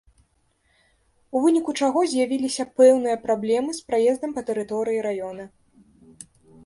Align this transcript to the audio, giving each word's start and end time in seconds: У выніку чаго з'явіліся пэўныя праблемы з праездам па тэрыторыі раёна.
У 1.39 1.41
выніку 1.43 1.75
чаго 1.81 1.99
з'явіліся 2.13 2.63
пэўныя 2.79 3.21
праблемы 3.29 3.71
з 3.81 3.87
праездам 3.91 4.29
па 4.39 4.49
тэрыторыі 4.51 4.99
раёна. 5.09 5.43